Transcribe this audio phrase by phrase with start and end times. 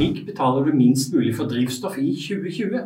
[0.00, 2.84] Slik betaler du minst mulig for drivstoff i 2020.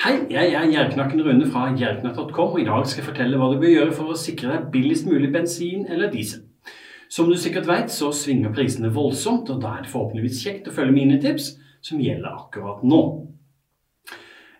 [0.00, 3.58] Hei, jeg er Gjerknakken Rune fra gjerknakk.com, og i dag skal jeg fortelle hva du
[3.60, 6.46] bør gjøre for å sikre deg billigst mulig bensin eller diesel.
[7.12, 10.76] Som du sikkert vet, så svinger prisene voldsomt, og da er det forhåpentligvis kjekt å
[10.78, 11.50] følge mine tips,
[11.84, 13.02] som gjelder akkurat nå.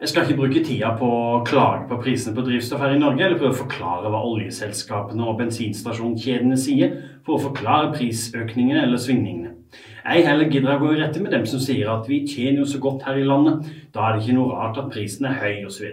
[0.02, 3.24] Jeg skal ikke bruke tida på å klage på prisene på drivstoff her i Norge,
[3.24, 9.57] eller prøve å forklare hva oljeselskapene og bensinstasjonskjedene sier for å forklare prisøkningene eller svingningene.
[10.04, 12.68] Jeg heller gidder å gå i rette med dem som sier at vi tjener jo
[12.68, 15.66] så godt her i landet, da er det ikke noe rart at prisen er høy
[15.68, 15.90] osv.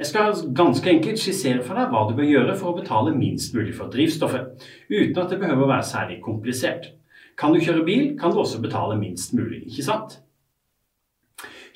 [0.00, 3.52] Jeg skal ganske enkelt skissere for deg hva du bør gjøre for å betale minst
[3.52, 6.88] mulig for drivstoffet, uten at det behøver å være særlig komplisert.
[7.36, 10.16] Kan du kjøre bil, kan du også betale minst mulig, ikke sant?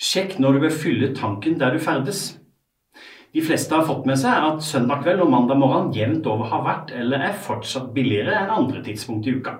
[0.00, 2.24] Sjekk når du bør fylle tanken der du ferdes.
[3.34, 6.60] De fleste har fått med seg at søndag kveld og mandag morgen jevnt over har
[6.62, 9.56] vært eller er fortsatt billigere enn andre tidspunkt i uka.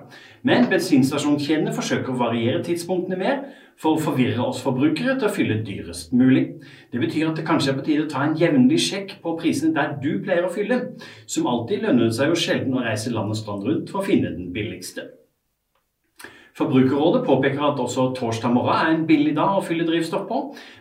[0.47, 3.41] Men bensinstasjonskjedene forsøker å variere tidspunktene mer
[3.75, 6.45] for å forvirre oss forbrukere til å fylle dyrest mulig.
[6.93, 9.75] Det betyr at det kanskje er på tide å ta en jevnlig sjekk på prisene
[9.75, 10.79] der du pleier å fylle.
[11.27, 14.07] Som alltid lønner det seg jo sjelden å reise land og strand rundt for å
[14.07, 15.09] finne den billigste.
[16.55, 20.37] Forbrukerrådet påpeker at også torsdag morgen er en billig dag å fylle drivstoff på,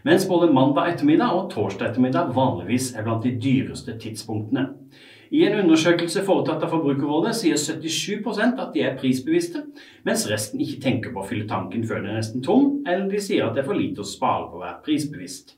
[0.06, 4.68] mens både mandag ettermiddag og torsdag ettermiddag vanligvis er blant de dyreste tidspunktene.
[5.34, 9.64] I en undersøkelse foretatt av Forbrukerrådet sier 77% at de er prisbevisste,
[10.06, 13.26] mens resten ikke tenker på å fylle tanken før den er nesten tom, eller de
[13.26, 15.56] sier at det er for lite å spare på å være prisbevisst.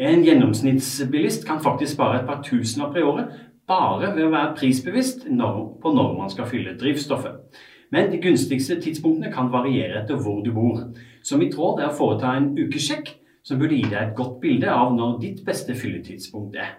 [0.00, 5.26] En gjennomsnittsbilist kan faktisk spare et par tusenlapper i året bare ved å være prisbevisst
[5.28, 7.42] på når man skal fylle drivstoffet.
[7.94, 10.80] Men de gunstigste tidspunktene kan variere etter hvor du bor.
[11.22, 13.12] Så mitt råd er å foreta en ukesjekk,
[13.46, 16.74] som burde gi deg et godt bilde av når ditt beste fylletidspunkt er.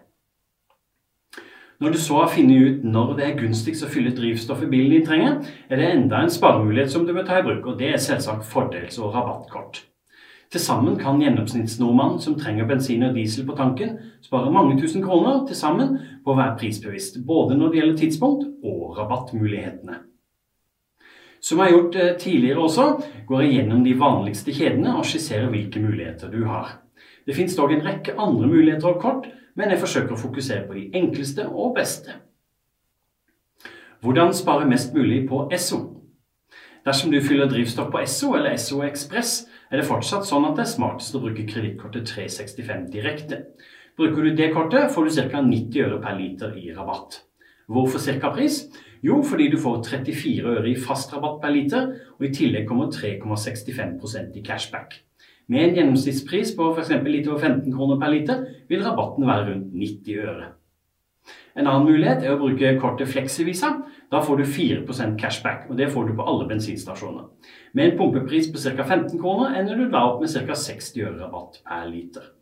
[1.79, 5.05] Når du så har funnet ut når det er gunstigst å fylle drivstoffet bilen din
[5.05, 5.35] trenger,
[5.69, 8.49] er det enda en sparemulighet som du bør ta i bruk, og det er selvsagt
[8.49, 9.83] fordels- og rabattkort.
[10.51, 15.43] Til sammen kan gjennomsnittsnordmannen som trenger bensin og diesel på tanken, spare mange tusen kroner
[15.45, 19.99] til sammen på å være prisbevisst, både når det gjelder tidspunkt og rabattmulighetene.
[21.47, 22.85] Som jeg har gjort eh, tidligere også,
[23.27, 26.81] går jeg gjennom de vanligste kjedene og skisserer hvilke muligheter du har.
[27.23, 30.75] Det finnes dog en rekke andre muligheter og kort, men jeg forsøker å fokusere på
[30.75, 32.17] de enkleste og beste.
[34.03, 35.79] Hvordan spare mest mulig på Esso?
[36.85, 39.37] Dersom du fyller drivstoff på Esso eller Esso Ekspress,
[39.71, 43.39] er det fortsatt sånn at det er smartest å bruke kredittkortet 365 direkte.
[43.97, 45.41] Bruker du det kortet, får du ca.
[45.47, 47.21] 90 øre per liter i rabatt.
[47.71, 48.31] Hvorfor ca.
[48.35, 48.65] pris?
[49.07, 52.91] Jo, fordi du får 34 øre i fast rabatt per liter, og i tillegg kommer
[52.91, 54.97] 3,65% i cashback.
[55.47, 56.91] Med en gjennomsnittspris på f.eks.
[57.07, 60.49] litt over 15 kroner per liter, vil rabatten være rundt 90 øre.
[61.57, 63.71] En annen mulighet er å bruke kortet Flexivisa.
[64.11, 67.31] Da får du 4% cashback, og det får du på alle bensinstasjoner.
[67.73, 68.83] Med en pumpepris på ca.
[68.83, 70.59] 15 kroner ender du da opp med ca.
[70.67, 72.33] 60 øre rabatt per liter.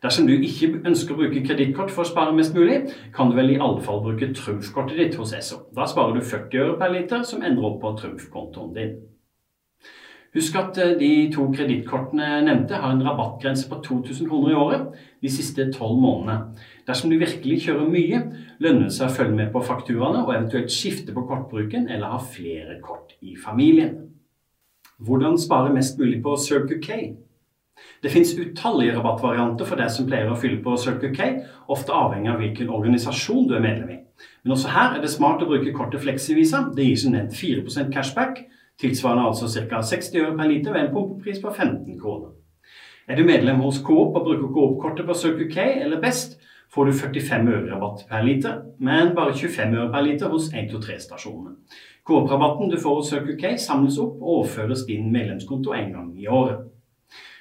[0.00, 3.52] Dersom du ikke ønsker å bruke kredittkort for å spare mest mulig, kan du vel
[3.52, 5.66] i alle fall bruke trumfkortet ditt hos Esso.
[5.76, 8.98] Da sparer du 40 øre per liter, som ender opp på trumfkontoen din.
[10.34, 14.58] Husk at eh, de to kredittkortene jeg nevnte har en rabattgrense på 2000 kroner i
[14.62, 16.54] året de siste tolv månedene.
[16.86, 18.20] Dersom du virkelig kjører mye,
[18.62, 22.20] lønner det seg å følge med på fakturaene og eventuelt skifte på kortbruken eller ha
[22.22, 23.96] flere kort i familien.
[25.02, 27.00] Hvordan spare mest mulig på Circle K?
[28.02, 31.30] Det fins utallige rabattvarianter for deg som pleier å fylle på Circle K,
[31.68, 33.98] ofte avhengig av hvilken organisasjon du er medlem i.
[34.44, 36.66] Men også her er det smart å bruke kortet Flexivisa.
[36.76, 38.44] Det gir som nevnt 4% cashback,
[38.80, 39.82] tilsvarende altså ca.
[39.84, 42.32] 60 øre per liter ved en pumpepris på 15 kroner.
[43.08, 46.38] Er du medlem hos Coop og bruker Coop-kortet på Circle K eller Best,
[46.70, 51.56] får du 45 øre rabatt per liter, men bare 25 øre per liter hos 123-stasjonene.
[52.06, 56.28] Coop-rabatten du får hos Circle K, samles opp og overføres din medlemskonto en gang i
[56.30, 56.68] året.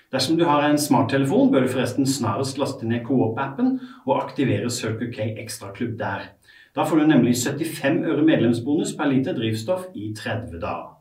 [0.09, 3.75] Dersom du har en smarttelefon, bør du forresten snarest laste ned Coop-appen
[4.07, 6.31] og aktivere Circle K Ekstraklubb der.
[6.75, 10.95] Da får du nemlig 75 øre medlemsbonus per liter drivstoff i 30 dager.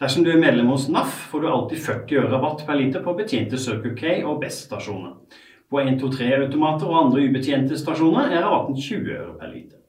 [0.00, 3.14] Dersom du er medlem hos NAF, får du alltid 40 øre rabatt per liter på
[3.16, 5.14] betjente Circle K og Best-stasjoner.
[5.72, 9.80] På 123-automater og andre ubetjente stasjoner er rabatten 20 øre per liter.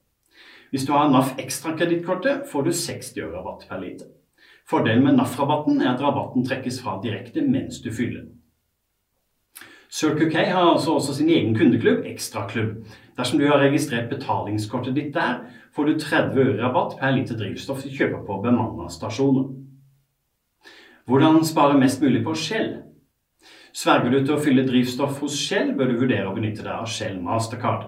[0.72, 4.17] Hvis du har NAF Ekstra-kredittkortet, får du 60 øre rabatt per liter.
[4.68, 8.26] Fordelen med NAF-rabatten er at rabatten trekkes fra direkte mens du fyller.
[9.90, 12.84] Circle K har altså også sin egen kundeklubb, Ekstraklubb.
[13.18, 15.40] Dersom du har registrert betalingskortet ditt der,
[15.76, 19.48] får du 30 øre rabatt per liter drivstoff du kjøper på bemanna stasjoner.
[21.08, 22.74] Hvordan spare mest mulig på Shell?
[23.78, 26.88] Sverger du til å fylle drivstoff hos Shell, bør du vurdere å benytte deg av
[26.90, 27.84] Shell Mastercard.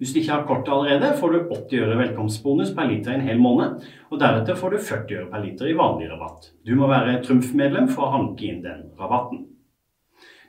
[0.00, 3.26] Hvis du ikke har kortet allerede, får du 80 øre velkomstbonus per liter i en
[3.26, 6.48] hel måned, og deretter får du 40 øre per liter i vanlig rabatt.
[6.64, 9.42] Du må være Trumf-medlem for å hanke inn den rabatten.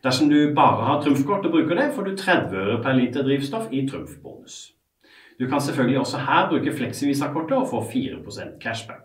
[0.06, 3.68] Dersom du bare har trumfkort og bruker det, får du 30 øre per liter drivstoff
[3.76, 4.62] i trumfbonus.
[5.36, 9.05] Du kan selvfølgelig også her bruke Flexivisa-kortet og få 4% cashback.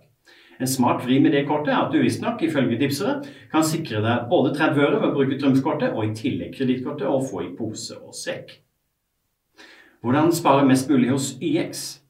[0.61, 3.23] En smart vri med det kortet er at du visstnok, ifølge tipsere,
[3.53, 7.23] kan sikre deg både 30 øre ved å bruke trumfkortet og i tillegg kredittkortet å
[7.25, 8.59] få i pose og sekk.
[10.05, 12.01] Hvordan spare mest mulig hos YX?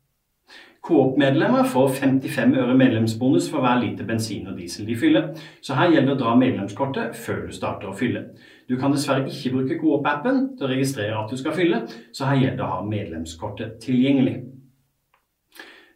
[0.83, 5.27] Coop-medlemmer får 55 øre medlemsbonus for hver liter bensin og diesel de fyller,
[5.63, 8.25] så her gjelder det å dra medlemskortet før du starter å fylle.
[8.67, 11.85] Du kan dessverre ikke bruke Coop-appen til å registrere at du skal fylle,
[12.17, 14.39] så her gjelder det å ha medlemskortet tilgjengelig.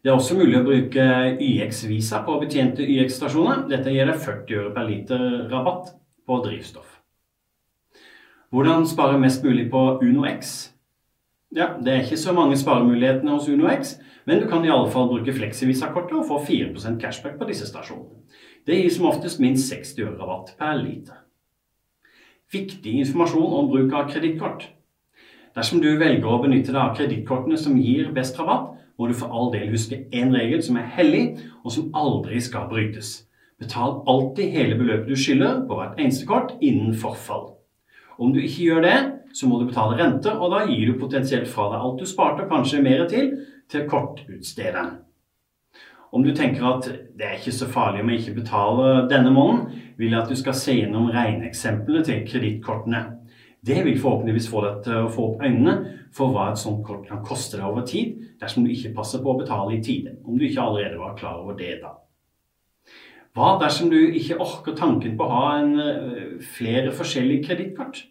[0.05, 1.03] Det er også mulig å bruke
[1.41, 3.63] YX-visa på betjente YX-stasjoner.
[3.71, 5.87] Dette gir deg 40 øre per liter rabatt
[6.29, 6.99] på drivstoff.
[8.53, 10.51] Hvordan spare mest mulig på UnoX?
[11.57, 13.95] Ja, Det er ikke så mange sparemulighetene hos UnoX,
[14.29, 18.21] men du kan i alle fall bruke Flexivisa-kortet og få 4% cashback på disse stasjonene.
[18.67, 21.17] Det gir som oftest minst 60 øre rabatt per liter.
[22.53, 24.69] Viktig informasjon om bruk av kredittkort.
[25.57, 29.33] Dersom du velger å benytte deg av kredittkortene som gir best rabatt, må du for
[29.33, 31.25] all del huske én regel som er hellig,
[31.63, 33.25] og som aldri skal brytes.
[33.59, 37.53] Betal alltid hele beløpet du skylder på hvert eneste kort innen forfall.
[38.19, 38.97] Om du ikke gjør det,
[39.35, 42.45] så må du betale renter, og da gir du potensielt fra deg alt du sparte,
[42.45, 43.33] og kanskje mer til,
[43.71, 45.01] til kortutstederen.
[46.15, 49.81] Om du tenker at det er ikke så farlig om jeg ikke betaler denne måneden,
[49.97, 53.01] vil jeg at du skal se gjennom regneeksemplene til kredittkortene.
[53.65, 55.75] Det vil forhåpentligvis få deg til å få opp øynene
[56.13, 59.31] for hva et sånt kort kan koste deg over tid dersom du ikke passer på
[59.31, 61.95] å betale i tide, om du ikke allerede var klar over det da.
[63.35, 68.05] Hva dersom du ikke orker tanken på å ha en, eh, flere forskjellige kredittkort?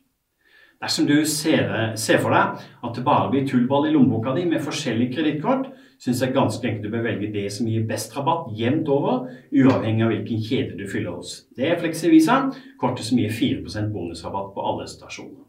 [0.82, 4.60] Dersom du ser, ser, for deg at det bare blir tullball i lommeboka di med
[4.60, 5.70] forskjellige kredittkort,
[6.04, 10.04] syns jeg ganske enkelt du bør velge det som gir best rabatt jevnt over, uavhengig
[10.04, 11.46] av hvilken kjede du fyller hos.
[11.56, 12.42] Det er Fleksivisa,
[12.80, 15.44] kortet som gir 4% bonusrabatt på alle stasjoner.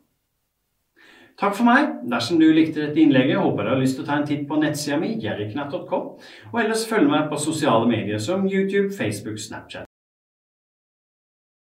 [1.36, 1.98] Takk for meg.
[2.08, 4.46] Dersom du likte dette innlegget, håper jeg du har lyst til å ta en titt
[4.48, 6.06] på nettsida mi, jerriknatt.com,
[6.54, 9.85] og ellers følg meg på sosiale medier som YouTube, Facebook, Snapchat